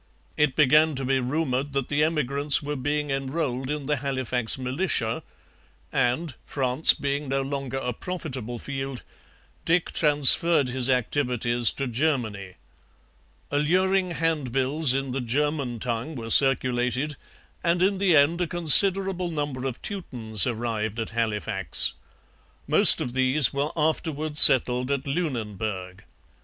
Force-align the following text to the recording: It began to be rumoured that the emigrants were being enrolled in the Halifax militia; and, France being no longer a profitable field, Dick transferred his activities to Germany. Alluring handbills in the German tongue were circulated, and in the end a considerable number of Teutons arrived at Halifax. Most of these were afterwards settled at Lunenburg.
It 0.35 0.55
began 0.55 0.95
to 0.95 1.05
be 1.05 1.19
rumoured 1.19 1.73
that 1.73 1.87
the 1.87 2.03
emigrants 2.03 2.63
were 2.63 2.75
being 2.75 3.11
enrolled 3.11 3.69
in 3.69 3.85
the 3.85 3.97
Halifax 3.97 4.57
militia; 4.57 5.21
and, 5.93 6.33
France 6.43 6.95
being 6.95 7.27
no 7.29 7.43
longer 7.43 7.77
a 7.77 7.93
profitable 7.93 8.57
field, 8.57 9.03
Dick 9.63 9.91
transferred 9.91 10.69
his 10.69 10.89
activities 10.89 11.69
to 11.73 11.85
Germany. 11.85 12.55
Alluring 13.51 14.09
handbills 14.15 14.95
in 14.95 15.11
the 15.11 15.21
German 15.21 15.77
tongue 15.77 16.15
were 16.15 16.31
circulated, 16.31 17.15
and 17.63 17.83
in 17.83 17.99
the 17.99 18.15
end 18.17 18.41
a 18.41 18.47
considerable 18.47 19.29
number 19.29 19.67
of 19.67 19.79
Teutons 19.83 20.47
arrived 20.47 20.99
at 20.99 21.11
Halifax. 21.11 21.93
Most 22.67 23.01
of 23.01 23.13
these 23.13 23.53
were 23.53 23.69
afterwards 23.77 24.39
settled 24.39 24.89
at 24.89 25.05
Lunenburg. 25.05 26.05